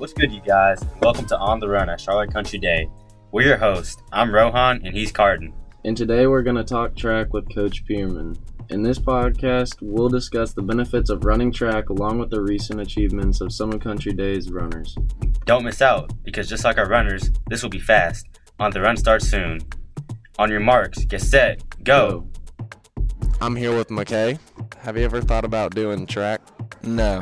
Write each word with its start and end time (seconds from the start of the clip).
What's 0.00 0.14
good, 0.14 0.32
you 0.32 0.40
guys? 0.40 0.82
Welcome 1.02 1.26
to 1.26 1.36
On 1.36 1.60
the 1.60 1.68
Run 1.68 1.90
at 1.90 2.00
Charlotte 2.00 2.32
Country 2.32 2.58
Day. 2.58 2.88
We're 3.32 3.48
your 3.48 3.58
host. 3.58 4.02
I'm 4.10 4.34
Rohan, 4.34 4.80
and 4.82 4.96
he's 4.96 5.12
Carden. 5.12 5.52
And 5.84 5.94
today 5.94 6.26
we're 6.26 6.40
going 6.42 6.56
to 6.56 6.64
talk 6.64 6.96
track 6.96 7.34
with 7.34 7.54
Coach 7.54 7.84
Pearman. 7.84 8.34
In 8.70 8.82
this 8.82 8.98
podcast, 8.98 9.76
we'll 9.82 10.08
discuss 10.08 10.54
the 10.54 10.62
benefits 10.62 11.10
of 11.10 11.26
running 11.26 11.52
track 11.52 11.90
along 11.90 12.18
with 12.18 12.30
the 12.30 12.40
recent 12.40 12.80
achievements 12.80 13.42
of 13.42 13.52
some 13.52 13.74
of 13.74 13.80
Country 13.80 14.14
Day's 14.14 14.50
runners. 14.50 14.96
Don't 15.44 15.64
miss 15.64 15.82
out, 15.82 16.10
because 16.24 16.48
just 16.48 16.64
like 16.64 16.78
our 16.78 16.88
runners, 16.88 17.30
this 17.48 17.62
will 17.62 17.68
be 17.68 17.78
fast. 17.78 18.26
On 18.58 18.70
the 18.70 18.80
Run 18.80 18.96
starts 18.96 19.28
soon. 19.28 19.60
On 20.38 20.50
your 20.50 20.60
marks, 20.60 21.04
get 21.04 21.20
set, 21.20 21.62
go. 21.84 22.26
I'm 23.42 23.54
here 23.54 23.76
with 23.76 23.88
McKay. 23.88 24.38
Have 24.78 24.96
you 24.96 25.04
ever 25.04 25.20
thought 25.20 25.44
about 25.44 25.74
doing 25.74 26.06
track? 26.06 26.40
No, 26.82 27.20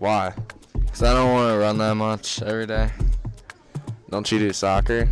Why? 0.00 0.34
Because 0.98 1.12
I 1.12 1.14
don't 1.14 1.32
want 1.32 1.52
to 1.52 1.58
run 1.58 1.78
that 1.78 1.94
much 1.94 2.42
every 2.42 2.66
day. 2.66 2.90
Don't 4.10 4.32
you 4.32 4.40
do 4.40 4.52
soccer? 4.52 5.08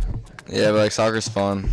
Yeah, 0.49 0.71
but 0.71 0.79
like 0.79 0.91
soccer's 0.91 1.29
fun. 1.29 1.69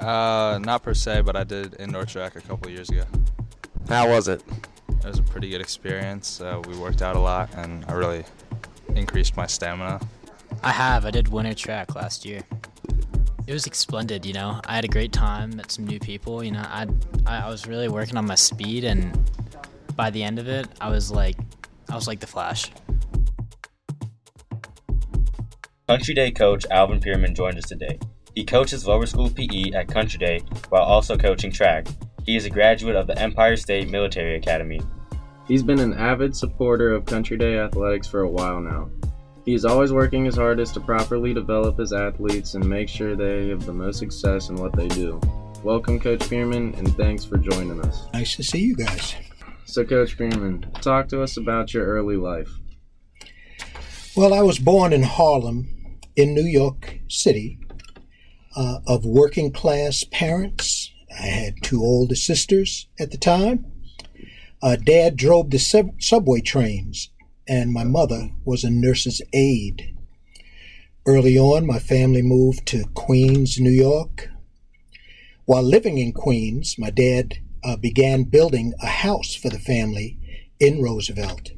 Uh, 0.00 0.58
not 0.62 0.82
per 0.82 0.94
se, 0.94 1.20
but 1.20 1.36
I 1.36 1.44
did 1.44 1.78
indoor 1.78 2.06
track 2.06 2.36
a 2.36 2.40
couple 2.40 2.70
years 2.70 2.88
ago. 2.88 3.04
How 3.86 4.08
was 4.08 4.28
it? 4.28 4.42
It 4.88 5.04
was 5.04 5.18
a 5.18 5.22
pretty 5.22 5.50
good 5.50 5.60
experience. 5.60 6.40
Uh, 6.40 6.62
we 6.66 6.74
worked 6.78 7.02
out 7.02 7.14
a 7.14 7.18
lot, 7.18 7.50
and 7.54 7.84
I 7.86 7.92
really 7.92 8.24
increased 8.94 9.36
my 9.36 9.46
stamina. 9.46 10.00
I 10.62 10.70
have. 10.70 11.04
I 11.04 11.10
did 11.10 11.28
winter 11.28 11.52
track 11.52 11.94
last 11.94 12.24
year. 12.24 12.42
It 13.46 13.52
was 13.52 13.64
splendid, 13.64 14.24
you 14.24 14.32
know. 14.32 14.58
I 14.64 14.74
had 14.76 14.86
a 14.86 14.88
great 14.88 15.12
time, 15.12 15.54
met 15.56 15.70
some 15.70 15.86
new 15.86 15.98
people. 15.98 16.42
You 16.42 16.52
know, 16.52 16.64
I 16.64 16.86
I 17.26 17.50
was 17.50 17.66
really 17.66 17.88
working 17.90 18.16
on 18.16 18.26
my 18.26 18.36
speed, 18.36 18.84
and 18.84 19.20
by 19.96 20.08
the 20.08 20.22
end 20.22 20.38
of 20.38 20.48
it, 20.48 20.66
I 20.80 20.88
was 20.88 21.10
like, 21.10 21.36
I 21.90 21.94
was 21.94 22.06
like 22.06 22.20
the 22.20 22.26
Flash. 22.26 22.70
Country 25.92 26.14
Day 26.14 26.30
coach 26.30 26.64
Alvin 26.70 27.00
Pearman 27.00 27.34
joined 27.34 27.58
us 27.58 27.66
today. 27.66 27.98
He 28.34 28.46
coaches 28.46 28.86
lower 28.86 29.04
school 29.04 29.28
PE 29.28 29.72
at 29.74 29.88
Country 29.88 30.18
Day 30.18 30.40
while 30.70 30.84
also 30.84 31.18
coaching 31.18 31.52
track. 31.52 31.86
He 32.24 32.34
is 32.34 32.46
a 32.46 32.50
graduate 32.50 32.96
of 32.96 33.06
the 33.06 33.18
Empire 33.18 33.58
State 33.58 33.90
Military 33.90 34.36
Academy. 34.36 34.80
He's 35.46 35.62
been 35.62 35.80
an 35.80 35.92
avid 35.92 36.34
supporter 36.34 36.94
of 36.94 37.04
Country 37.04 37.36
Day 37.36 37.58
athletics 37.58 38.06
for 38.06 38.20
a 38.20 38.30
while 38.30 38.58
now. 38.58 38.88
He 39.44 39.52
is 39.52 39.66
always 39.66 39.92
working 39.92 40.24
his 40.24 40.36
hardest 40.36 40.72
to 40.74 40.80
properly 40.80 41.34
develop 41.34 41.78
his 41.78 41.92
athletes 41.92 42.54
and 42.54 42.66
make 42.66 42.88
sure 42.88 43.14
they 43.14 43.50
have 43.50 43.66
the 43.66 43.74
most 43.74 43.98
success 43.98 44.48
in 44.48 44.56
what 44.56 44.74
they 44.74 44.88
do. 44.88 45.20
Welcome, 45.62 46.00
Coach 46.00 46.26
Pearman, 46.26 46.74
and 46.76 46.96
thanks 46.96 47.26
for 47.26 47.36
joining 47.36 47.84
us. 47.84 48.06
Nice 48.14 48.34
to 48.36 48.42
see 48.42 48.60
you 48.60 48.76
guys. 48.76 49.14
So, 49.66 49.84
Coach 49.84 50.16
Pearman, 50.16 50.72
talk 50.80 51.08
to 51.08 51.20
us 51.22 51.36
about 51.36 51.74
your 51.74 51.84
early 51.84 52.16
life. 52.16 52.48
Well, 54.16 54.32
I 54.32 54.40
was 54.40 54.58
born 54.58 54.94
in 54.94 55.02
Harlem, 55.02 55.81
in 56.16 56.34
New 56.34 56.44
York 56.44 57.00
City, 57.08 57.58
uh, 58.56 58.78
of 58.86 59.04
working 59.04 59.50
class 59.50 60.04
parents. 60.04 60.90
I 61.10 61.26
had 61.26 61.62
two 61.62 61.82
older 61.82 62.14
sisters 62.14 62.88
at 62.98 63.10
the 63.10 63.18
time. 63.18 63.66
Uh, 64.62 64.76
Dad 64.76 65.16
drove 65.16 65.50
the 65.50 65.58
sub- 65.58 66.00
subway 66.00 66.40
trains, 66.40 67.10
and 67.48 67.72
my 67.72 67.84
mother 67.84 68.30
was 68.44 68.64
a 68.64 68.70
nurse's 68.70 69.20
aide. 69.32 69.94
Early 71.04 71.36
on, 71.36 71.66
my 71.66 71.78
family 71.78 72.22
moved 72.22 72.66
to 72.66 72.84
Queens, 72.94 73.58
New 73.58 73.70
York. 73.70 74.28
While 75.46 75.64
living 75.64 75.98
in 75.98 76.12
Queens, 76.12 76.76
my 76.78 76.90
dad 76.90 77.38
uh, 77.64 77.76
began 77.76 78.24
building 78.24 78.72
a 78.80 78.86
house 78.86 79.34
for 79.34 79.48
the 79.48 79.58
family 79.58 80.18
in 80.60 80.80
Roosevelt, 80.80 81.50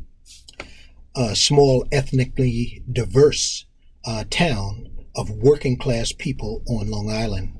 a 1.14 1.36
small 1.36 1.86
ethnically 1.92 2.82
diverse 2.90 3.66
uh, 4.06 4.24
town 4.30 4.88
of 5.16 5.30
working 5.30 5.76
class 5.76 6.12
people 6.12 6.62
on 6.68 6.90
Long 6.90 7.10
Island. 7.10 7.56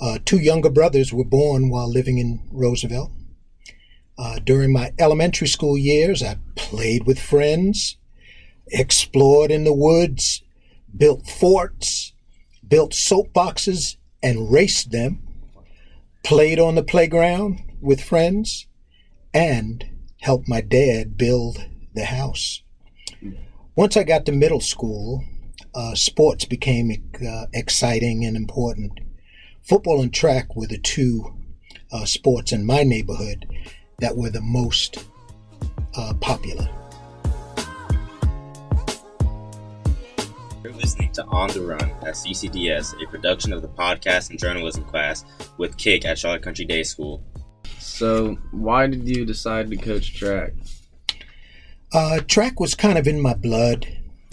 Uh, 0.00 0.18
two 0.24 0.38
younger 0.38 0.70
brothers 0.70 1.12
were 1.12 1.24
born 1.24 1.70
while 1.70 1.90
living 1.90 2.18
in 2.18 2.48
Roosevelt. 2.52 3.10
Uh, 4.16 4.38
during 4.40 4.72
my 4.72 4.92
elementary 4.98 5.46
school 5.46 5.76
years, 5.76 6.22
I 6.22 6.38
played 6.56 7.06
with 7.06 7.20
friends, 7.20 7.96
explored 8.68 9.50
in 9.50 9.64
the 9.64 9.72
woods, 9.72 10.42
built 10.96 11.28
forts, 11.28 12.12
built 12.66 12.92
soapboxes, 12.92 13.96
and 14.22 14.52
raced 14.52 14.90
them, 14.90 15.22
played 16.24 16.58
on 16.58 16.74
the 16.74 16.82
playground 16.82 17.60
with 17.80 18.02
friends, 18.02 18.66
and 19.32 19.84
helped 20.20 20.48
my 20.48 20.60
dad 20.60 21.16
build 21.16 21.64
the 21.94 22.06
house. 22.06 22.62
Once 23.78 23.96
I 23.96 24.02
got 24.02 24.26
to 24.26 24.32
middle 24.32 24.58
school, 24.58 25.22
uh, 25.72 25.94
sports 25.94 26.44
became 26.44 26.90
uh, 27.24 27.46
exciting 27.54 28.24
and 28.24 28.36
important. 28.36 28.98
Football 29.62 30.02
and 30.02 30.12
track 30.12 30.56
were 30.56 30.66
the 30.66 30.78
two 30.78 31.32
uh, 31.92 32.04
sports 32.04 32.50
in 32.50 32.66
my 32.66 32.82
neighborhood 32.82 33.46
that 34.00 34.16
were 34.16 34.30
the 34.30 34.40
most 34.40 35.06
uh, 35.96 36.12
popular. 36.20 36.68
You're 40.64 40.72
listening 40.72 41.12
to 41.12 41.24
On 41.26 41.48
the 41.50 41.60
Run 41.60 41.88
at 42.02 42.14
CCDS, 42.14 43.00
a 43.00 43.06
production 43.06 43.52
of 43.52 43.62
the 43.62 43.68
podcast 43.68 44.30
and 44.30 44.40
journalism 44.40 44.82
class 44.86 45.24
with 45.56 45.76
Kick 45.76 46.04
at 46.04 46.18
Charlotte 46.18 46.42
Country 46.42 46.64
Day 46.64 46.82
School. 46.82 47.22
So, 47.78 48.38
why 48.50 48.88
did 48.88 49.08
you 49.08 49.24
decide 49.24 49.70
to 49.70 49.76
coach 49.76 50.16
track? 50.16 50.54
Uh, 51.92 52.20
track 52.20 52.60
was 52.60 52.74
kind 52.74 52.98
of 52.98 53.06
in 53.06 53.20
my 53.20 53.32
blood. 53.32 53.86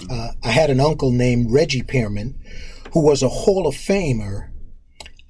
Uh, 0.09 0.31
I 0.43 0.51
had 0.51 0.69
an 0.69 0.81
uncle 0.81 1.11
named 1.11 1.51
Reggie 1.51 1.83
Pearman, 1.83 2.38
who 2.91 2.99
was 2.99 3.23
a 3.23 3.29
Hall 3.29 3.66
of 3.66 3.75
Famer, 3.75 4.49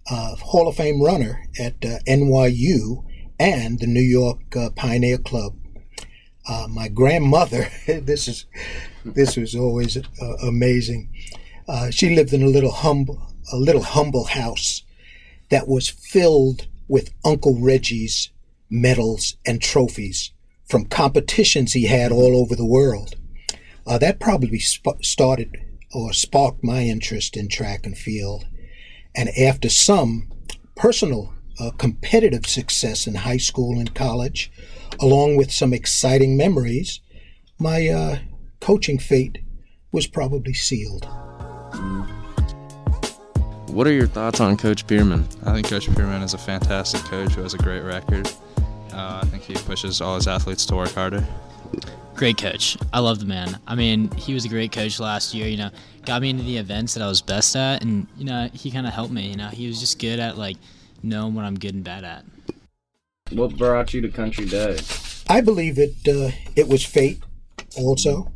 uh, 0.09 0.35
Hall 0.37 0.67
of 0.67 0.75
Fame 0.75 1.01
runner 1.01 1.43
at 1.59 1.73
uh, 1.85 1.99
NYU 2.07 3.03
and 3.39 3.79
the 3.79 3.85
New 3.85 4.01
York 4.01 4.55
uh, 4.55 4.71
Pioneer 4.71 5.19
Club. 5.19 5.55
Uh, 6.47 6.67
my 6.67 6.87
grandmother, 6.87 7.69
this 7.87 8.27
is 8.27 8.45
this 9.03 9.37
was 9.37 9.55
always 9.55 9.97
amazing. 10.41 11.09
She 11.91 12.15
lived 12.15 12.33
in 12.33 12.41
a 12.41 12.47
little 12.47 12.71
humble, 12.71 13.21
a 13.51 13.57
little 13.57 13.83
humble 13.83 14.25
house 14.25 14.81
that 15.49 15.67
was 15.67 15.89
filled 15.89 16.67
with 16.87 17.13
Uncle 17.23 17.59
Reggie's 17.59 18.31
medals 18.69 19.37
and 19.45 19.61
trophies 19.61 20.31
from 20.67 20.85
competitions 20.85 21.73
he 21.73 21.85
had 21.85 22.11
all 22.11 22.35
over 22.35 22.55
the 22.55 22.65
world. 22.65 23.15
Uh, 23.87 23.97
that 23.97 24.19
probably 24.19 24.59
sp- 24.59 25.01
started 25.01 25.57
or 25.93 26.11
sparked 26.11 26.63
my 26.63 26.81
interest 26.81 27.37
in 27.37 27.47
track 27.47 27.85
and 27.85 27.97
field. 27.97 28.45
And 29.15 29.29
after 29.29 29.69
some 29.69 30.31
personal 30.75 31.33
uh, 31.59 31.71
competitive 31.77 32.45
success 32.45 33.07
in 33.07 33.15
high 33.15 33.37
school 33.37 33.79
and 33.79 33.93
college, 33.93 34.51
along 34.99 35.37
with 35.37 35.51
some 35.51 35.73
exciting 35.73 36.35
memories, 36.35 36.99
my 37.59 37.87
uh, 37.87 38.17
coaching 38.59 38.99
fate 38.99 39.37
was 39.91 40.07
probably 40.07 40.53
sealed. 40.53 41.07
What 43.67 43.87
are 43.87 43.93
your 43.93 44.07
thoughts 44.07 44.39
on 44.39 44.57
Coach 44.57 44.87
Pearman? 44.87 45.27
I 45.45 45.53
think 45.53 45.67
Coach 45.67 45.93
Pearman 45.93 46.21
is 46.21 46.33
a 46.33 46.37
fantastic 46.37 47.01
coach 47.01 47.33
who 47.33 47.41
has 47.41 47.53
a 47.53 47.57
great 47.57 47.81
record. 47.81 48.29
Uh, 48.95 49.19
I 49.21 49.25
think 49.25 49.43
he 49.43 49.53
pushes 49.53 49.99
all 49.99 50.15
his 50.15 50.25
athletes 50.25 50.65
to 50.67 50.75
work 50.75 50.93
harder. 50.93 51.27
Great 52.15 52.37
coach. 52.37 52.77
I 52.93 52.99
love 52.99 53.19
the 53.19 53.25
man. 53.25 53.59
I 53.67 53.75
mean, 53.75 54.09
he 54.11 54.33
was 54.33 54.45
a 54.45 54.49
great 54.49 54.71
coach 54.71 55.01
last 55.01 55.33
year. 55.33 55.47
You 55.47 55.57
know, 55.57 55.69
got 56.05 56.21
me 56.21 56.29
into 56.29 56.43
the 56.43 56.55
events 56.55 56.93
that 56.93 57.03
I 57.03 57.07
was 57.07 57.21
best 57.21 57.57
at, 57.57 57.83
and 57.83 58.07
you 58.17 58.23
know, 58.23 58.49
he 58.53 58.71
kind 58.71 58.87
of 58.87 58.93
helped 58.93 59.11
me. 59.11 59.27
You 59.27 59.35
know, 59.35 59.49
he 59.49 59.67
was 59.67 59.81
just 59.81 59.99
good 59.99 60.19
at 60.19 60.37
like 60.37 60.55
knowing 61.03 61.35
what 61.35 61.43
I'm 61.43 61.59
good 61.59 61.75
and 61.75 61.83
bad 61.83 62.05
at. 62.05 62.23
What 63.31 63.57
brought 63.57 63.93
you 63.93 63.99
to 63.99 64.09
Country 64.09 64.45
Day? 64.45 64.79
I 65.27 65.41
believe 65.41 65.77
it 65.77 65.95
uh, 66.07 66.31
it 66.55 66.69
was 66.69 66.85
fate 66.85 67.21
also. 67.77 68.31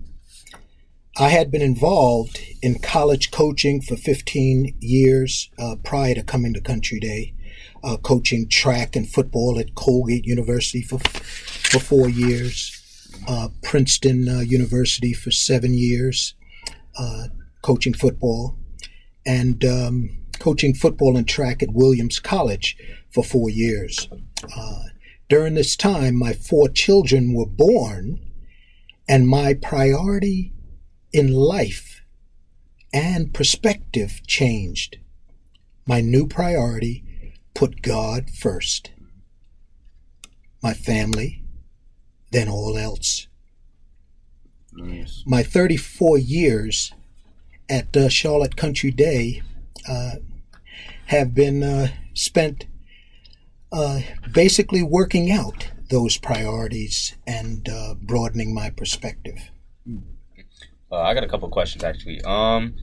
I 1.17 1.29
had 1.29 1.49
been 1.49 1.61
involved 1.61 2.39
in 2.61 2.79
college 2.79 3.31
coaching 3.31 3.81
for 3.81 3.95
15 3.95 4.75
years 4.79 5.49
uh, 5.57 5.75
prior 5.83 6.15
to 6.15 6.23
coming 6.23 6.53
to 6.53 6.61
Country 6.61 6.99
Day, 6.99 7.33
uh, 7.83 7.97
coaching 7.97 8.47
track 8.47 8.95
and 8.95 9.07
football 9.07 9.59
at 9.59 9.75
Colgate 9.75 10.25
University 10.25 10.81
for, 10.81 10.99
for 10.99 11.79
four 11.79 12.09
years, 12.09 13.11
uh, 13.27 13.49
Princeton 13.63 14.27
uh, 14.27 14.39
University 14.39 15.13
for 15.13 15.31
seven 15.31 15.73
years, 15.73 16.33
uh, 16.97 17.27
coaching 17.61 17.93
football, 17.93 18.57
and 19.25 19.63
um, 19.65 20.09
coaching 20.39 20.73
football 20.73 21.17
and 21.17 21.27
track 21.27 21.61
at 21.61 21.73
Williams 21.73 22.19
College 22.19 22.77
for 23.11 23.23
four 23.23 23.49
years. 23.49 24.07
Uh, 24.55 24.83
during 25.27 25.53
this 25.53 25.75
time, 25.75 26.15
my 26.15 26.33
four 26.33 26.69
children 26.69 27.33
were 27.33 27.45
born, 27.45 28.19
and 29.07 29.27
my 29.27 29.53
priority 29.53 30.53
in 31.11 31.31
life 31.33 32.01
and 32.93 33.33
perspective 33.33 34.21
changed. 34.25 34.97
My 35.85 36.01
new 36.01 36.27
priority 36.27 37.03
put 37.53 37.81
God 37.81 38.29
first, 38.29 38.91
my 40.61 40.73
family, 40.73 41.43
then 42.31 42.47
all 42.49 42.77
else. 42.77 43.27
Nice. 44.71 45.23
my 45.25 45.43
34 45.43 46.19
years 46.19 46.93
at 47.67 47.95
uh, 47.97 48.07
Charlotte 48.07 48.55
Country 48.55 48.91
Day 48.91 49.41
uh, 49.89 50.15
have 51.07 51.33
been 51.33 51.63
uh, 51.63 51.87
spent 52.13 52.65
uh, 53.71 54.01
basically 54.31 54.83
working 54.83 55.31
out 55.31 55.69
those 55.89 56.17
priorities 56.17 57.15
and 57.25 57.67
uh, 57.67 57.95
broadening 57.95 58.53
my 58.53 58.69
perspective. 58.69 59.49
Uh, 60.91 61.01
I 61.01 61.13
got 61.13 61.23
a 61.23 61.27
couple 61.27 61.49
questions 61.49 61.83
actually. 61.83 62.21
Um, 62.21 62.75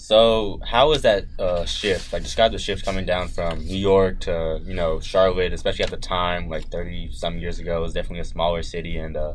so 0.00 0.60
how 0.66 0.92
is 0.92 1.02
that 1.02 1.26
uh, 1.38 1.64
shift? 1.66 2.12
Like, 2.12 2.22
describe 2.22 2.52
the 2.52 2.58
shift 2.58 2.84
coming 2.84 3.04
down 3.04 3.28
from 3.28 3.64
New 3.66 3.76
York 3.76 4.20
to 4.20 4.60
you 4.64 4.74
know 4.74 4.98
Charlotte, 5.00 5.52
especially 5.52 5.84
at 5.84 5.90
the 5.90 5.98
time, 5.98 6.48
like 6.48 6.68
thirty 6.70 7.10
some 7.12 7.38
years 7.38 7.58
ago. 7.58 7.78
It 7.78 7.82
was 7.82 7.92
definitely 7.92 8.20
a 8.20 8.24
smaller 8.24 8.62
city, 8.62 8.96
and 8.96 9.16
uh, 9.16 9.34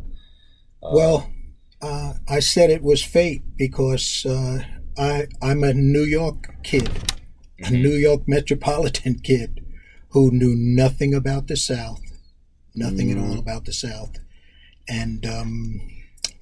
uh, 0.81 0.91
Well, 0.99 1.29
uh, 1.81 2.13
I 2.27 2.39
said 2.39 2.69
it 2.69 2.81
was 2.81 3.03
fate 3.03 3.43
because 3.55 4.25
uh, 4.25 4.59
I 4.97 5.27
I'm 5.41 5.63
a 5.63 5.73
New 5.73 6.03
York 6.03 6.55
kid, 6.63 6.89
a 7.59 7.65
Mhm. 7.69 7.81
New 7.83 7.95
York 8.07 8.27
metropolitan 8.27 9.19
kid 9.29 9.63
who 10.09 10.31
knew 10.31 10.55
nothing 10.55 11.13
about 11.13 11.47
the 11.47 11.57
South, 11.57 12.01
nothing 12.73 13.11
at 13.11 13.17
all 13.17 13.37
about 13.37 13.65
the 13.65 13.73
South, 13.73 14.13
and 14.89 15.25
um, 15.25 15.79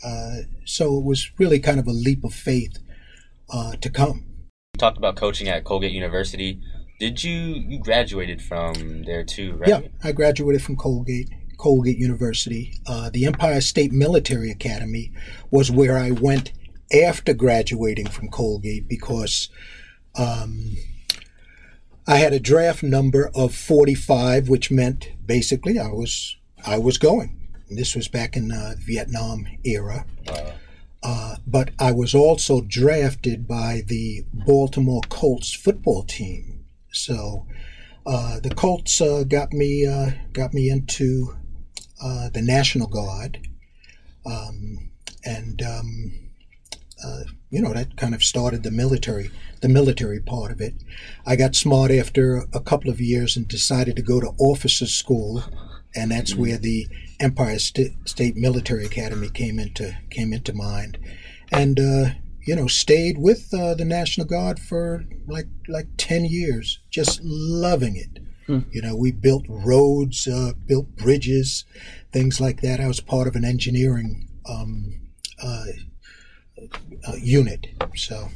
uh, 0.03 0.37
so 0.63 0.97
it 0.97 1.03
was 1.03 1.31
really 1.39 1.59
kind 1.59 1.79
of 1.79 1.87
a 1.87 1.91
leap 2.05 2.23
of 2.23 2.33
faith 2.33 2.77
uh, 3.49 3.75
to 3.81 3.89
come. 3.89 4.25
you 4.73 4.79
talked 4.79 4.97
about 4.97 5.15
coaching 5.15 5.47
at 5.47 5.63
Colgate 5.63 5.91
University. 5.91 6.61
Did 6.99 7.23
you 7.23 7.31
you 7.31 7.79
graduated 7.79 8.41
from 8.41 9.03
there 9.03 9.23
too, 9.23 9.55
right? 9.55 9.69
Yeah, 9.69 9.81
I 10.03 10.11
graduated 10.11 10.61
from 10.61 10.75
Colgate, 10.77 11.29
Colgate 11.57 11.97
University. 11.97 12.79
Uh, 12.87 13.09
the 13.09 13.25
Empire 13.25 13.61
State 13.61 13.91
Military 13.91 14.51
Academy 14.51 15.11
was 15.51 15.71
where 15.71 15.97
I 15.97 16.11
went 16.11 16.53
after 16.93 17.33
graduating 17.33 18.07
from 18.07 18.29
Colgate 18.29 18.87
because 18.87 19.49
um, 20.15 20.77
I 22.07 22.17
had 22.17 22.33
a 22.33 22.39
draft 22.39 22.83
number 22.83 23.31
of 23.33 23.55
45, 23.55 24.49
which 24.49 24.69
meant 24.69 25.11
basically 25.25 25.79
I 25.79 25.87
was 25.87 26.37
I 26.65 26.77
was 26.77 26.97
going. 26.97 27.39
And 27.69 27.77
this 27.77 27.95
was 27.95 28.07
back 28.07 28.35
in 28.37 28.49
the 28.49 28.75
Vietnam 28.79 29.47
era. 29.63 30.05
Uh, 30.27 30.31
Uh, 30.31 30.51
but 31.45 31.71
I 31.79 31.91
was 31.91 32.15
also 32.15 32.61
drafted 32.61 33.47
by 33.47 33.81
the 33.85 34.23
Baltimore 34.33 35.01
Colts 35.09 35.53
football 35.53 36.03
team. 36.03 36.65
So 36.91 37.45
uh, 38.05 38.39
the 38.39 38.53
Colts 38.53 39.01
uh, 39.01 39.23
got 39.27 39.53
me 39.53 39.85
uh, 39.85 40.11
got 40.31 40.53
me 40.53 40.69
into 40.69 41.35
uh, 42.01 42.29
the 42.29 42.41
National 42.41 42.87
Guard, 42.87 43.39
um, 44.25 44.91
and 45.25 45.61
um, 45.61 46.13
uh, 47.03 47.23
you 47.49 47.61
know 47.61 47.73
that 47.73 47.95
kind 47.97 48.13
of 48.13 48.23
started 48.23 48.63
the 48.63 48.71
military 48.71 49.31
the 49.61 49.69
military 49.69 50.19
part 50.19 50.51
of 50.51 50.59
it. 50.59 50.73
I 51.25 51.35
got 51.37 51.55
smart 51.55 51.91
after 51.91 52.45
a 52.53 52.59
couple 52.59 52.89
of 52.89 52.99
years 52.99 53.37
and 53.37 53.47
decided 53.47 53.95
to 53.95 54.01
go 54.01 54.19
to 54.19 54.33
officers 54.37 54.93
school, 54.93 55.43
and 55.95 56.11
that's 56.11 56.35
where 56.35 56.57
the 56.57 56.87
Empire 57.19 57.59
St- 57.59 58.07
State 58.07 58.35
Military 58.35 58.85
Academy 58.85 59.29
came 59.29 59.59
into 59.59 59.95
came 60.09 60.33
into 60.33 60.53
mind, 60.53 60.97
and 61.53 61.79
uh, 61.79 62.09
you 62.45 62.55
know 62.55 62.67
stayed 62.67 63.17
with 63.17 63.53
uh, 63.53 63.73
the 63.75 63.85
National 63.85 64.27
Guard 64.27 64.59
for 64.59 65.05
like 65.27 65.47
like 65.67 65.87
ten 65.97 66.25
years, 66.25 66.79
just 66.89 67.21
loving 67.23 67.95
it. 67.95 68.19
You 68.71 68.81
know, 68.81 68.95
we 68.95 69.11
built 69.11 69.45
roads, 69.47 70.27
uh, 70.27 70.51
built 70.65 70.97
bridges, 70.97 71.63
things 72.11 72.41
like 72.41 72.59
that. 72.61 72.81
I 72.81 72.87
was 72.87 72.99
part 72.99 73.25
of 73.25 73.35
an 73.35 73.45
engineering 73.45 74.27
um, 74.49 74.99
uh, 75.41 75.65
uh, 77.07 77.15
unit, 77.21 77.67
so. 77.95 78.27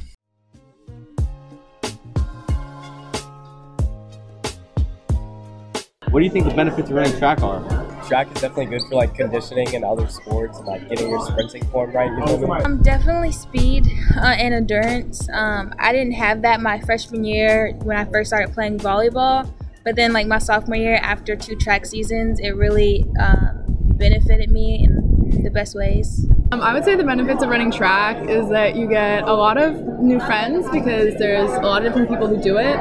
What 6.10 6.20
do 6.20 6.24
you 6.24 6.30
think 6.30 6.46
the 6.46 6.54
benefits 6.54 6.88
of 6.88 6.96
running 6.96 7.16
track 7.18 7.42
are? 7.42 7.87
Track 8.08 8.26
is 8.28 8.40
definitely 8.40 8.66
good 8.66 8.82
for 8.88 8.94
like 8.94 9.14
conditioning 9.14 9.74
and 9.74 9.84
other 9.84 10.08
sports 10.08 10.58
and 10.58 10.66
like 10.66 10.88
getting 10.88 11.10
your 11.10 11.24
sprinting 11.26 11.64
form 11.66 11.92
right. 11.92 12.10
You 12.10 12.16
know 12.16 12.36
what 12.36 12.50
I 12.50 12.58
mean? 12.58 12.66
Um, 12.66 12.82
definitely 12.82 13.32
speed 13.32 13.86
uh, 14.16 14.20
and 14.20 14.54
endurance. 14.54 15.28
Um, 15.32 15.74
I 15.78 15.92
didn't 15.92 16.14
have 16.14 16.42
that 16.42 16.60
my 16.60 16.80
freshman 16.80 17.24
year 17.24 17.74
when 17.82 17.96
I 17.96 18.06
first 18.06 18.30
started 18.30 18.54
playing 18.54 18.78
volleyball, 18.78 19.48
but 19.84 19.94
then 19.94 20.12
like 20.12 20.26
my 20.26 20.38
sophomore 20.38 20.76
year, 20.76 20.96
after 21.02 21.36
two 21.36 21.56
track 21.56 21.84
seasons, 21.84 22.40
it 22.40 22.56
really 22.56 23.04
um, 23.20 23.64
benefited 23.68 24.50
me 24.50 24.84
in 24.84 25.42
the 25.42 25.50
best 25.50 25.74
ways. 25.74 26.26
Um, 26.50 26.62
I 26.62 26.72
would 26.72 26.84
say 26.84 26.94
the 26.94 27.04
benefits 27.04 27.42
of 27.42 27.50
running 27.50 27.70
track 27.70 28.26
is 28.26 28.48
that 28.48 28.74
you 28.74 28.88
get 28.88 29.24
a 29.24 29.34
lot 29.34 29.58
of 29.58 29.76
new 30.00 30.18
friends 30.20 30.66
because 30.70 31.14
there's 31.16 31.50
a 31.50 31.60
lot 31.60 31.84
of 31.84 31.88
different 31.92 32.08
people 32.08 32.26
who 32.26 32.40
do 32.42 32.56
it, 32.56 32.76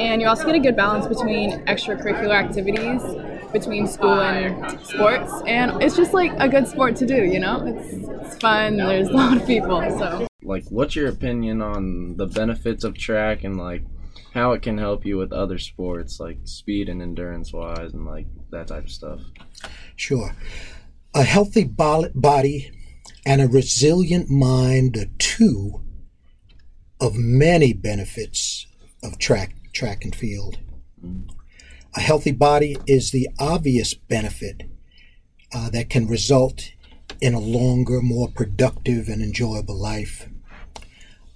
and 0.00 0.20
you 0.20 0.26
also 0.26 0.44
get 0.44 0.56
a 0.56 0.58
good 0.58 0.74
balance 0.74 1.06
between 1.06 1.60
extracurricular 1.66 2.34
activities, 2.34 3.02
between 3.52 3.86
school 3.86 4.20
and 4.20 4.80
sports, 4.80 5.32
and 5.46 5.82
it's 5.82 5.96
just 5.96 6.12
like 6.12 6.32
a 6.38 6.48
good 6.48 6.66
sport 6.66 6.96
to 6.96 7.06
do. 7.06 7.24
You 7.24 7.40
know, 7.40 7.64
it's, 7.66 7.92
it's 7.92 8.38
fun. 8.38 8.76
There's 8.76 9.08
a 9.08 9.12
lot 9.12 9.36
of 9.36 9.46
people, 9.46 9.80
so. 9.98 10.26
Like, 10.42 10.64
what's 10.70 10.96
your 10.96 11.08
opinion 11.08 11.62
on 11.62 12.16
the 12.16 12.26
benefits 12.26 12.84
of 12.84 12.96
track 12.96 13.44
and 13.44 13.58
like 13.58 13.82
how 14.34 14.52
it 14.52 14.62
can 14.62 14.78
help 14.78 15.04
you 15.04 15.16
with 15.16 15.32
other 15.32 15.58
sports, 15.58 16.20
like 16.20 16.38
speed 16.44 16.88
and 16.88 17.02
endurance 17.02 17.52
wise, 17.52 17.92
and 17.92 18.06
like 18.06 18.26
that 18.50 18.68
type 18.68 18.84
of 18.84 18.90
stuff? 18.90 19.20
Sure. 19.96 20.34
A 21.14 21.22
healthy 21.22 21.64
body 21.64 22.70
and 23.26 23.40
a 23.40 23.48
resilient 23.48 24.30
mind 24.30 24.96
are 24.96 25.06
two 25.18 25.82
of 27.00 27.14
many 27.16 27.72
benefits 27.72 28.66
of 29.02 29.18
track 29.18 29.54
track 29.72 30.04
and 30.04 30.14
field. 30.14 30.58
Mm-hmm. 31.04 31.37
A 31.98 32.00
healthy 32.00 32.30
body 32.30 32.76
is 32.86 33.10
the 33.10 33.28
obvious 33.40 33.92
benefit 33.92 34.62
uh, 35.52 35.68
that 35.70 35.90
can 35.90 36.06
result 36.06 36.70
in 37.20 37.34
a 37.34 37.40
longer, 37.40 38.00
more 38.00 38.28
productive, 38.28 39.08
and 39.08 39.20
enjoyable 39.20 39.74
life. 39.74 40.28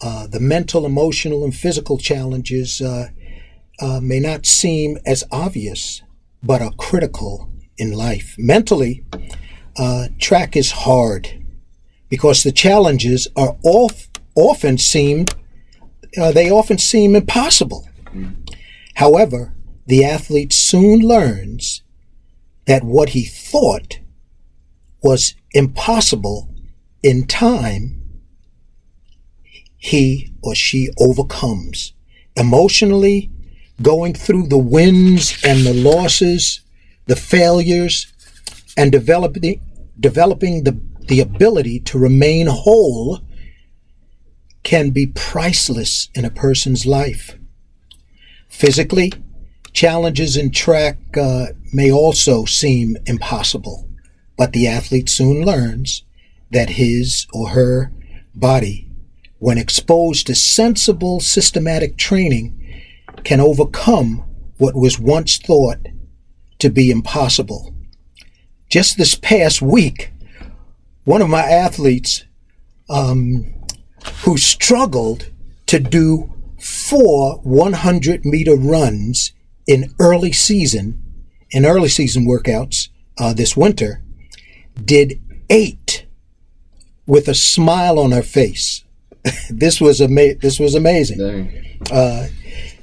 Uh, 0.00 0.28
the 0.28 0.38
mental, 0.38 0.86
emotional, 0.86 1.42
and 1.42 1.52
physical 1.52 1.98
challenges 1.98 2.80
uh, 2.80 3.08
uh, 3.80 3.98
may 4.00 4.20
not 4.20 4.46
seem 4.46 4.98
as 5.04 5.24
obvious, 5.32 6.02
but 6.44 6.62
are 6.62 6.70
critical 6.78 7.50
in 7.76 7.90
life. 7.90 8.36
Mentally, 8.38 9.04
uh, 9.76 10.10
track 10.20 10.56
is 10.56 10.70
hard 10.70 11.44
because 12.08 12.44
the 12.44 12.52
challenges 12.52 13.26
are 13.34 13.56
off, 13.64 14.06
often 14.36 14.78
seemed 14.78 15.34
uh, 16.16 16.30
they 16.30 16.52
often 16.52 16.78
seem 16.78 17.16
impossible. 17.16 17.88
However, 18.94 19.54
the 19.86 20.04
athlete 20.04 20.52
soon 20.52 21.00
learns 21.00 21.82
that 22.66 22.84
what 22.84 23.10
he 23.10 23.24
thought 23.24 23.98
was 25.02 25.34
impossible 25.52 26.54
in 27.02 27.26
time, 27.26 28.00
he 29.76 30.32
or 30.42 30.54
she 30.54 30.90
overcomes. 30.98 31.92
Emotionally, 32.36 33.30
going 33.82 34.14
through 34.14 34.46
the 34.46 34.58
wins 34.58 35.36
and 35.44 35.66
the 35.66 35.74
losses, 35.74 36.60
the 37.06 37.16
failures, 37.16 38.12
and 38.76 38.92
developing, 38.92 39.60
developing 39.98 40.64
the, 40.64 40.80
the 41.08 41.20
ability 41.20 41.80
to 41.80 41.98
remain 41.98 42.46
whole 42.46 43.20
can 44.62 44.90
be 44.90 45.06
priceless 45.06 46.08
in 46.14 46.24
a 46.24 46.30
person's 46.30 46.86
life. 46.86 47.36
Physically, 48.48 49.12
challenges 49.72 50.36
in 50.36 50.50
track 50.50 50.98
uh, 51.16 51.46
may 51.72 51.90
also 51.90 52.44
seem 52.44 52.96
impossible, 53.06 53.88
but 54.36 54.52
the 54.52 54.66
athlete 54.66 55.08
soon 55.08 55.44
learns 55.44 56.04
that 56.50 56.70
his 56.70 57.26
or 57.32 57.50
her 57.50 57.92
body, 58.34 58.90
when 59.38 59.58
exposed 59.58 60.26
to 60.26 60.34
sensible, 60.34 61.20
systematic 61.20 61.96
training, 61.96 62.58
can 63.24 63.40
overcome 63.40 64.24
what 64.58 64.74
was 64.74 64.98
once 64.98 65.38
thought 65.38 65.88
to 66.58 66.68
be 66.68 66.90
impossible. 66.90 67.74
Just 68.68 68.96
this 68.96 69.14
past 69.14 69.60
week, 69.60 70.12
one 71.04 71.20
of 71.20 71.28
my 71.28 71.42
athletes 71.42 72.24
um, 72.88 73.52
who 74.24 74.36
struggled 74.36 75.30
to 75.66 75.78
do 75.80 76.32
four 76.60 77.38
100 77.42 78.24
meter 78.24 78.54
runs 78.54 79.32
in 79.66 79.94
early 79.98 80.32
season, 80.32 81.00
in 81.50 81.64
early 81.66 81.88
season 81.88 82.26
workouts 82.26 82.88
uh, 83.18 83.32
this 83.32 83.56
winter, 83.56 84.02
did 84.84 85.20
eight 85.50 86.06
with 87.06 87.28
a 87.28 87.34
smile 87.34 87.98
on 87.98 88.12
her 88.12 88.22
face. 88.22 88.84
this 89.50 89.80
was 89.80 90.00
ama- 90.00 90.34
This 90.34 90.58
was 90.58 90.74
amazing. 90.74 91.18
Uh, 91.90 92.28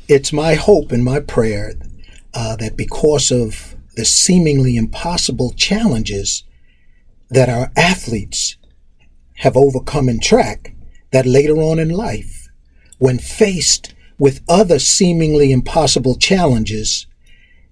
it's 0.07 0.33
my 0.33 0.55
hope 0.55 0.91
and 0.91 1.03
my 1.03 1.19
prayer 1.19 1.73
uh, 2.33 2.55
that 2.57 2.77
because 2.77 3.31
of 3.31 3.75
the 3.95 4.05
seemingly 4.05 4.75
impossible 4.75 5.51
challenges 5.51 6.43
that 7.29 7.49
our 7.49 7.71
athletes 7.75 8.55
have 9.37 9.55
overcome 9.55 10.09
in 10.09 10.19
track 10.19 10.73
that 11.11 11.25
later 11.25 11.57
on 11.57 11.79
in 11.79 11.89
life, 11.89 12.49
when 12.97 13.17
faced 13.17 13.93
with 14.19 14.43
other 14.47 14.77
seemingly 14.77 15.51
impossible 15.51 16.15
challenges, 16.15 17.07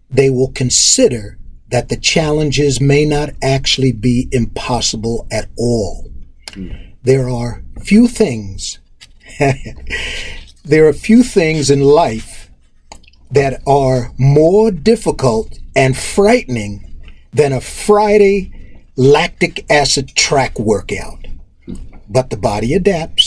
they 0.10 0.30
will 0.30 0.51
consider 0.51 1.38
that 1.70 1.89
the 1.89 1.98
challenges 1.98 2.80
may 2.80 3.06
not 3.06 3.30
actually 3.44 3.92
be 3.92 4.30
impossible 4.32 5.27
at 5.30 5.50
all. 5.58 6.10
There 7.04 7.30
are 7.30 7.63
few 7.84 8.08
things, 8.08 8.80
there 10.66 10.88
are 10.88 10.94
few 10.94 11.24
things 11.24 11.70
in 11.70 11.82
life 11.82 12.50
that 13.30 13.62
are 13.68 14.13
more 14.18 14.72
difficult 14.72 15.60
and 15.75 15.98
frightening 15.98 16.84
than 17.34 17.51
a 17.51 17.62
Friday 17.62 18.54
lactic 18.96 19.66
acid 19.70 20.16
track 20.16 20.58
workout. 20.58 21.27
But 22.10 22.30
the 22.30 22.38
body 22.38 22.74
adapts, 22.74 23.26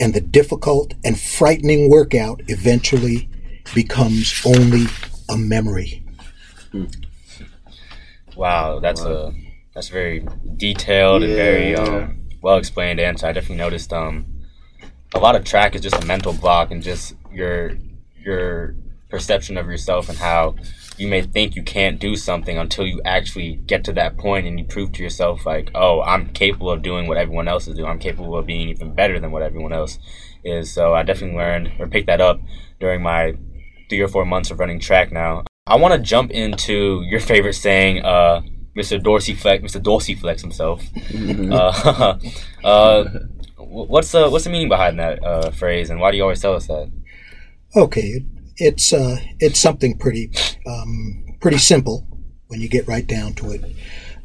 and 0.00 0.14
the 0.14 0.20
difficult 0.20 0.94
and 1.04 1.20
frightening 1.20 1.90
workout 1.90 2.40
eventually 2.48 3.28
becomes 3.74 4.42
only 4.44 4.86
a 5.28 5.36
memory. 5.36 6.02
Wow, 8.36 8.80
that's 8.80 9.02
a 9.02 9.32
that's 9.74 9.90
a 9.90 9.92
very 9.92 10.26
detailed 10.56 11.22
and 11.22 11.34
very 11.34 11.74
um, 11.76 12.22
well 12.40 12.56
explained 12.56 12.98
answer. 12.98 13.26
I 13.26 13.32
definitely 13.32 13.56
noticed 13.56 13.92
um, 13.92 14.24
a 15.14 15.18
lot 15.18 15.36
of 15.36 15.44
track 15.44 15.74
is 15.74 15.82
just 15.82 16.02
a 16.02 16.06
mental 16.06 16.32
block 16.32 16.70
and 16.70 16.82
just 16.82 17.14
your 17.32 17.72
your 18.18 18.74
perception 19.10 19.58
of 19.58 19.66
yourself 19.66 20.08
and 20.08 20.18
how 20.18 20.54
you 20.96 21.08
may 21.08 21.22
think 21.22 21.56
you 21.56 21.62
can't 21.62 21.98
do 21.98 22.14
something 22.14 22.58
until 22.58 22.86
you 22.86 23.00
actually 23.04 23.56
get 23.66 23.84
to 23.84 23.92
that 23.94 24.18
point 24.18 24.46
and 24.46 24.58
you 24.58 24.64
prove 24.66 24.92
to 24.92 25.02
yourself 25.02 25.46
like, 25.46 25.70
oh, 25.74 26.02
I'm 26.02 26.28
capable 26.28 26.70
of 26.70 26.82
doing 26.82 27.06
what 27.06 27.16
everyone 27.16 27.48
else 27.48 27.66
is 27.66 27.76
doing. 27.76 27.88
I'm 27.88 27.98
capable 27.98 28.36
of 28.36 28.46
being 28.46 28.68
even 28.68 28.94
better 28.94 29.18
than 29.18 29.30
what 29.30 29.42
everyone 29.42 29.72
else 29.72 29.98
is. 30.44 30.72
So 30.72 30.94
I 30.94 31.02
definitely 31.02 31.38
learned 31.38 31.72
or 31.78 31.86
picked 31.86 32.06
that 32.08 32.20
up 32.20 32.40
during 32.80 33.02
my 33.02 33.34
three 33.88 34.00
or 34.00 34.08
four 34.08 34.24
months 34.24 34.50
of 34.50 34.60
running 34.60 34.78
track 34.78 35.10
now. 35.10 35.44
I 35.66 35.76
want 35.76 35.94
to 35.94 36.00
jump 36.00 36.30
into 36.30 37.02
your 37.08 37.20
favorite 37.20 37.54
saying, 37.54 38.04
uh, 38.04 38.42
Mr. 38.76 39.02
Dorsey 39.02 39.34
Flex, 39.34 39.62
Mr. 39.62 39.82
Dorsey 39.82 40.14
Flex 40.14 40.42
himself. 40.42 40.82
uh, 41.50 42.18
uh, 42.64 43.04
what's 43.56 44.12
the 44.12 44.28
what's 44.28 44.44
the 44.44 44.50
meaning 44.50 44.68
behind 44.68 44.98
that 44.98 45.24
uh, 45.24 45.50
phrase, 45.50 45.90
and 45.90 46.00
why 46.00 46.10
do 46.10 46.16
you 46.16 46.22
always 46.22 46.40
tell 46.40 46.54
us 46.54 46.66
that? 46.66 46.90
Okay, 47.76 48.24
it's 48.60 48.92
uh, 48.92 49.16
it's 49.40 49.58
something 49.58 49.96
pretty 49.96 50.30
um, 50.66 51.36
pretty 51.40 51.58
simple 51.58 52.06
when 52.48 52.60
you 52.60 52.68
get 52.68 52.86
right 52.86 53.06
down 53.06 53.34
to 53.34 53.50
it. 53.52 53.64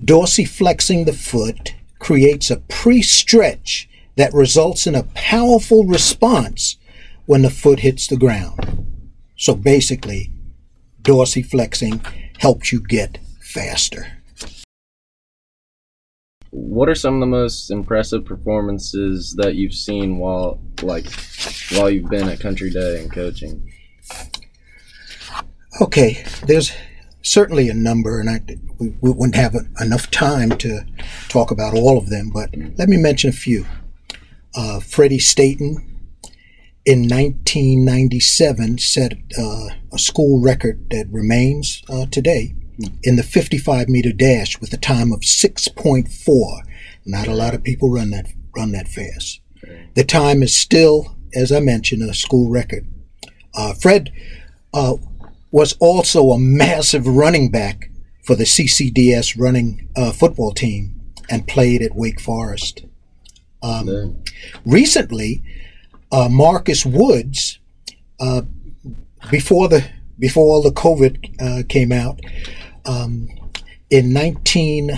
Dorsiflexing 0.04 1.06
the 1.06 1.13
foot 1.13 1.74
creates 2.00 2.51
a 2.51 2.58
pre-stretch 2.58 3.89
that 4.18 4.34
results 4.34 4.86
in 4.86 4.96
a 4.96 5.04
powerful 5.13 5.86
response 5.86 6.77
when 7.25 7.42
the 7.42 7.50
foot 7.50 7.80
hits 7.80 8.08
the 8.08 8.18
ground. 8.18 8.86
So 9.38 9.56
basically, 9.56 10.32
dorsiflexing 11.01 12.06
helps 12.39 12.72
you 12.72 12.82
get 12.82 13.18
faster. 13.39 14.08
What 16.51 16.89
are 16.89 16.96
some 16.96 17.15
of 17.15 17.20
the 17.20 17.25
most 17.25 17.70
impressive 17.70 18.25
performances 18.25 19.34
that 19.38 19.56
you've 19.56 19.74
seen 19.74 20.18
while 20.18 20.62
like 20.82 21.06
while 21.72 21.89
you've 21.89 22.10
been 22.10 22.30
at 22.30 22.39
Country 22.39 22.70
Day 22.70 23.01
and 23.01 23.12
coaching? 23.12 23.72
Okay, 25.82 26.24
there's 26.46 26.72
certainly 27.22 27.67
a 27.67 27.74
number, 27.74 28.22
and 28.22 28.29
I, 28.29 28.39
we, 28.79 28.96
we 29.01 29.12
wouldn't 29.12 29.36
have 29.36 29.55
enough 29.82 30.10
time 30.10 30.51
to 30.60 30.86
talk 31.27 31.51
about 31.51 31.74
all 31.74 31.98
of 31.98 32.10
them, 32.10 32.29
but 32.29 32.50
let 32.77 32.88
me 32.88 32.96
mention 32.96 33.29
a 33.29 33.34
few. 33.34 33.65
Uh, 34.55 34.79
Freddie 34.79 35.20
Staten 35.20 35.96
in 36.86 37.00
1997 37.10 38.77
set 38.77 39.17
uh, 39.38 39.67
a 39.91 40.00
school 40.00 40.41
record 40.41 40.89
that 40.91 41.08
remains 41.12 41.84
uh, 41.89 42.05
today 42.05 42.53
in 43.03 43.17
the 43.17 43.24
55 43.24 43.89
meter 43.89 44.13
dash 44.13 44.62
with 44.62 44.72
a 44.72 44.77
time 44.77 45.12
of 45.12 45.22
6.4. 45.22 46.62
Not 47.05 47.27
a 47.27 47.34
lot 47.34 47.53
of 47.53 47.63
people 47.63 47.91
run 47.91 48.12
that 48.12 48.27
run 48.55 48.72
that 48.72 48.88
fast. 48.88 49.41
The 49.96 50.05
time 50.05 50.41
is 50.41 50.55
still, 50.55 51.17
as 51.34 51.51
I 51.51 51.60
mentioned, 51.60 52.01
a 52.03 52.13
school 52.13 52.50
record. 52.50 52.88
Uh, 53.53 53.74
Fred 53.74 54.13
uh, 54.74 54.96
was 55.55 55.77
also 55.79 56.31
a 56.31 56.38
massive 56.38 57.07
running 57.07 57.50
back 57.50 57.89
for 58.25 58.35
the 58.35 58.43
CCDS 58.43 59.39
running 59.39 59.88
uh, 59.95 60.12
football 60.12 60.51
team 60.51 61.00
and 61.29 61.47
played 61.47 61.81
at 61.81 61.95
Wake 61.95 62.19
Forest. 62.19 62.83
Um, 63.63 64.21
recently, 64.65 65.41
uh, 66.12 66.27
Marcus 66.29 66.85
Woods, 66.85 67.59
uh, 68.19 68.41
before 69.31 69.69
the 69.69 69.88
before 70.19 70.43
all 70.43 70.62
the 70.62 70.71
COVID 70.71 71.13
uh, 71.39 71.63
came 71.69 71.93
out, 71.93 72.19
um, 72.85 73.29
in 73.89 74.12
19, 74.12 74.91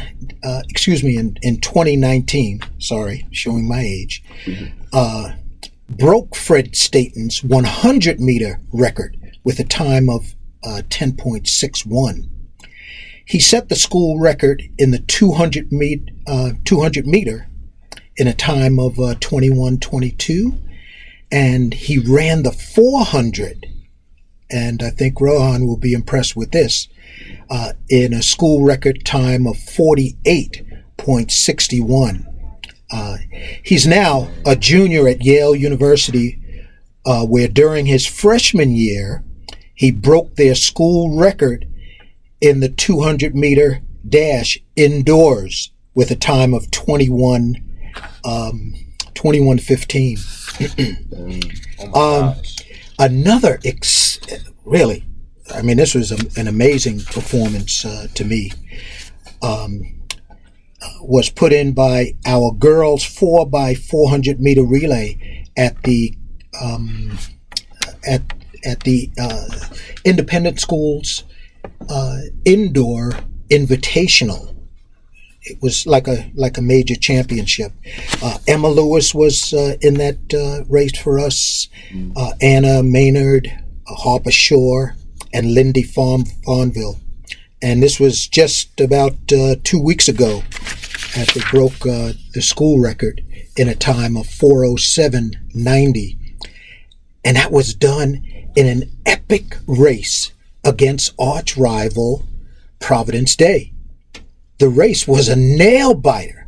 uh, 0.44 0.62
excuse 0.70 1.04
me, 1.04 1.18
in, 1.18 1.38
in 1.44 1.62
2019, 1.62 2.62
sorry, 2.80 3.28
showing 3.30 3.68
my 3.68 3.82
age, 3.82 4.24
uh, 4.92 5.34
broke 5.88 6.36
Fred 6.36 6.76
Staten's 6.76 7.44
100 7.44 8.20
meter 8.20 8.60
record 8.74 9.18
with 9.44 9.60
a 9.60 9.64
time 9.64 10.10
of 10.10 10.34
uh, 10.64 10.82
10.61. 10.90 12.30
He 13.26 13.40
set 13.40 13.68
the 13.68 13.76
school 13.76 14.20
record 14.20 14.64
in 14.78 14.92
the 14.92 15.00
200, 15.00 15.70
meet, 15.72 16.12
uh, 16.26 16.52
200 16.64 17.06
meter 17.06 17.50
in 18.16 18.28
a 18.28 18.34
time 18.34 18.80
of 18.80 18.98
uh, 19.00 19.16
21.22, 19.16 20.58
and 21.32 21.74
he 21.74 22.00
ran 22.00 22.44
the 22.44 22.54
400. 22.54 23.66
And 24.50 24.82
I 24.82 24.92
think 24.92 25.20
Rohan 25.20 25.68
will 25.68 25.78
be 25.78 25.92
impressed 25.92 26.38
with 26.38 26.52
this 26.52 26.88
uh, 27.50 27.74
in 27.90 28.14
a 28.14 28.22
school 28.22 28.64
record 28.64 29.04
time 29.06 29.46
of 29.46 29.58
48.61. 29.58 32.24
Uh, 32.90 33.18
he's 33.64 33.86
now 33.86 34.30
a 34.46 34.56
junior 34.56 35.10
at 35.10 35.22
Yale 35.22 35.54
University, 35.54 36.42
uh, 37.06 37.26
where 37.26 37.50
during 37.50 37.88
his 37.88 38.06
freshman 38.06 38.72
year, 38.72 39.26
he 39.78 39.92
broke 39.92 40.36
their 40.36 40.56
school 40.56 41.16
record 41.16 41.66
in 42.42 42.60
the 42.62 42.70
200 42.70 43.36
meter 43.36 43.84
dash 44.10 44.58
indoors 44.76 45.72
with 45.94 46.10
a 46.10 46.16
time 46.16 46.56
of 46.56 46.72
21, 46.72 47.64
um, 48.26 48.74
21.15. 49.14 51.94
um, 51.96 52.34
another, 52.98 53.60
ex- 53.64 54.20
really, 54.66 55.06
I 55.54 55.62
mean, 55.62 55.78
this 55.78 55.94
was 55.94 56.12
a, 56.12 56.18
an 56.40 56.48
amazing 56.48 57.02
performance 57.02 57.86
uh, 57.86 58.08
to 58.16 58.26
me. 58.26 58.52
Um, 59.44 59.94
was 61.02 61.30
put 61.30 61.54
in 61.54 61.74
by 61.74 62.16
our 62.26 62.52
girls 62.52 63.04
four 63.04 63.48
by 63.48 63.76
four 63.76 64.10
hundred 64.10 64.40
meter 64.40 64.64
relay 64.64 65.46
at 65.58 65.84
the 65.84 66.16
um, 66.62 67.18
at 68.06 68.22
at 68.68 68.82
the 68.82 69.10
uh, 69.20 69.48
independent 70.04 70.60
schools 70.60 71.24
uh, 71.90 72.20
indoor 72.46 73.12
invitational. 73.50 74.54
It 75.42 75.62
was 75.62 75.88
like 75.88 76.08
a 76.08 76.30
like 76.36 76.58
a 76.58 76.62
major 76.62 76.96
championship. 76.96 77.72
Uh, 78.22 78.38
Emma 78.48 78.68
Lewis 78.68 79.16
was 79.16 79.54
uh, 79.54 79.78
in 79.82 79.94
that 79.96 80.18
uh, 80.34 80.66
race 80.70 80.98
for 81.00 81.20
us. 81.20 81.70
Uh, 82.16 82.34
Anna 82.42 82.84
Maynard, 82.84 83.48
uh, 83.88 83.96
Harper 83.96 84.32
Shore, 84.32 84.96
and 85.34 85.54
Lindy 85.54 85.84
Farm 85.84 86.26
Farnville. 86.46 87.00
And 87.62 87.82
this 87.82 88.00
was 88.00 88.28
just 88.28 88.80
about 88.80 89.14
uh, 89.32 89.56
two 89.64 89.82
weeks 89.82 90.08
ago 90.10 90.44
that 91.16 91.32
they 91.34 91.42
broke 91.50 91.86
uh, 91.88 92.14
the 92.34 92.42
school 92.42 92.80
record 92.80 93.24
in 93.56 93.68
a 93.68 93.74
time 93.74 94.16
of 94.16 94.28
407.90. 94.28 96.18
And 97.26 97.36
that 97.36 97.52
was 97.52 97.74
done 97.74 98.22
in 98.58 98.66
an 98.66 98.92
epic 99.06 99.56
race 99.68 100.32
against 100.64 101.14
arch 101.20 101.56
rival 101.56 102.26
Providence 102.80 103.36
Day. 103.36 103.72
The 104.58 104.68
race 104.68 105.08
was 105.08 105.30
a 105.30 105.36
nail 105.36 105.94
biter 105.94 106.48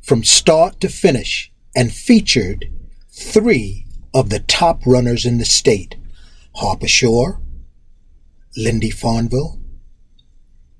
from 0.00 0.22
start 0.22 0.80
to 0.80 0.88
finish 0.88 1.50
and 1.74 1.92
featured 1.92 2.70
three 3.10 3.84
of 4.14 4.30
the 4.30 4.38
top 4.38 4.86
runners 4.86 5.26
in 5.26 5.38
the 5.38 5.44
state 5.44 5.96
Harper 6.54 6.86
Shore, 6.86 7.40
Lindy 8.56 8.90
Farnville, 8.90 9.58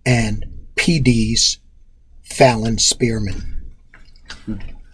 and 0.07 0.47
PD's 0.77 1.59
Fallon 2.23 2.79
Spearman. 2.79 3.73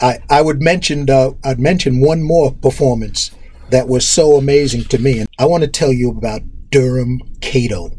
I, 0.00 0.20
I 0.30 0.40
would 0.40 0.62
mention 0.62 1.10
uh, 1.10 1.32
I'd 1.44 1.60
mention 1.60 2.00
one 2.00 2.22
more 2.22 2.50
performance 2.50 3.30
that 3.70 3.88
was 3.88 4.06
so 4.06 4.36
amazing 4.36 4.84
to 4.84 4.98
me, 4.98 5.18
and 5.18 5.28
I 5.38 5.46
want 5.46 5.62
to 5.64 5.68
tell 5.68 5.92
you 5.92 6.10
about 6.10 6.42
Durham 6.70 7.20
Cato. 7.40 7.90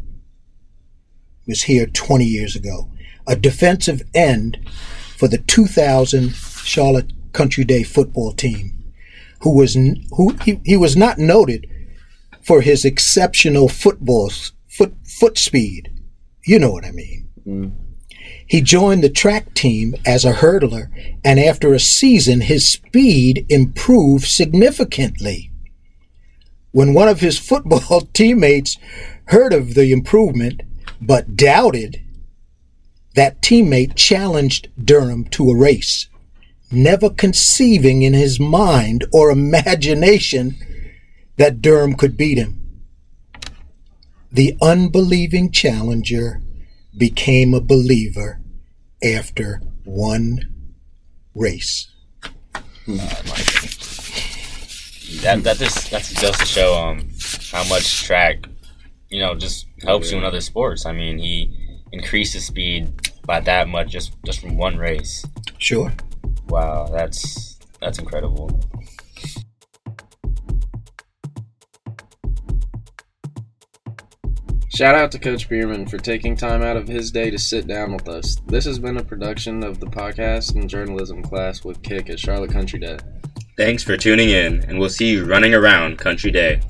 He 1.44 1.50
was 1.50 1.64
here 1.64 1.86
20 1.86 2.24
years 2.24 2.56
ago, 2.56 2.90
a 3.26 3.36
defensive 3.36 4.02
end 4.14 4.58
for 5.16 5.28
the 5.28 5.38
2000 5.38 6.34
Charlotte 6.34 7.12
Country 7.32 7.64
Day 7.64 7.82
football 7.82 8.32
team, 8.32 8.92
who 9.40 9.56
was 9.56 9.74
who 9.74 10.36
he, 10.42 10.60
he 10.64 10.76
was 10.76 10.96
not 10.96 11.18
noted 11.18 11.68
for 12.42 12.60
his 12.60 12.84
exceptional 12.84 13.68
football 13.68 14.30
foot 14.68 14.94
foot 15.06 15.38
speed. 15.38 15.90
You 16.44 16.58
know 16.58 16.72
what 16.72 16.84
I 16.84 16.90
mean. 16.90 17.28
Mm. 17.46 17.72
He 18.46 18.60
joined 18.60 19.02
the 19.02 19.08
track 19.08 19.54
team 19.54 19.94
as 20.04 20.24
a 20.24 20.34
hurdler, 20.34 20.88
and 21.24 21.38
after 21.40 21.72
a 21.72 21.80
season, 21.80 22.42
his 22.42 22.68
speed 22.68 23.46
improved 23.48 24.26
significantly. 24.26 25.51
When 26.72 26.94
one 26.94 27.08
of 27.08 27.20
his 27.20 27.38
football 27.38 28.00
teammates 28.12 28.78
heard 29.26 29.52
of 29.52 29.74
the 29.74 29.92
improvement 29.92 30.62
but 31.00 31.36
doubted, 31.36 32.02
that 33.14 33.42
teammate 33.42 33.94
challenged 33.94 34.68
Durham 34.82 35.24
to 35.26 35.50
a 35.50 35.56
race, 35.56 36.08
never 36.70 37.10
conceiving 37.10 38.02
in 38.02 38.14
his 38.14 38.40
mind 38.40 39.04
or 39.12 39.30
imagination 39.30 40.56
that 41.36 41.60
Durham 41.60 41.94
could 41.94 42.16
beat 42.16 42.38
him. 42.38 42.58
The 44.30 44.56
unbelieving 44.62 45.52
challenger 45.52 46.40
became 46.96 47.52
a 47.52 47.60
believer 47.60 48.40
after 49.02 49.60
one 49.84 50.40
race. 51.34 51.90
Hmm. 52.86 52.96
That 55.20 55.44
that 55.44 55.58
just 55.58 55.90
that's 55.90 56.12
just 56.12 56.40
to 56.40 56.46
show 56.46 56.74
um 56.74 57.08
how 57.52 57.68
much 57.68 58.04
track, 58.04 58.46
you 59.10 59.20
know, 59.20 59.34
just 59.34 59.66
helps 59.84 60.10
you 60.10 60.18
in 60.18 60.24
other 60.24 60.40
sports. 60.40 60.86
I 60.86 60.92
mean, 60.92 61.18
he 61.18 61.78
increased 61.92 62.32
his 62.32 62.46
speed 62.46 62.92
by 63.26 63.40
that 63.40 63.68
much 63.68 63.90
just 63.90 64.14
just 64.24 64.40
from 64.40 64.56
one 64.56 64.76
race. 64.76 65.24
Sure. 65.58 65.92
Wow, 66.48 66.88
that's 66.90 67.58
that's 67.80 67.98
incredible. 67.98 68.50
Shout 74.74 74.94
out 74.94 75.12
to 75.12 75.18
Coach 75.18 75.50
Pearman 75.50 75.86
for 75.86 75.98
taking 75.98 76.34
time 76.34 76.62
out 76.62 76.78
of 76.78 76.88
his 76.88 77.10
day 77.10 77.30
to 77.30 77.38
sit 77.38 77.66
down 77.66 77.92
with 77.92 78.08
us. 78.08 78.36
This 78.46 78.64
has 78.64 78.78
been 78.78 78.96
a 78.96 79.04
production 79.04 79.62
of 79.62 79.78
the 79.78 79.86
podcast 79.86 80.54
and 80.54 80.68
journalism 80.68 81.22
class 81.22 81.62
with 81.62 81.82
Kick 81.82 82.08
at 82.08 82.18
Charlotte 82.18 82.52
Country 82.52 82.78
Day. 82.78 82.96
Thanks 83.54 83.82
for 83.82 83.98
tuning 83.98 84.30
in, 84.30 84.64
and 84.64 84.78
we'll 84.78 84.88
see 84.88 85.10
you 85.10 85.26
running 85.26 85.52
around 85.52 85.98
Country 85.98 86.30
Day. 86.30 86.62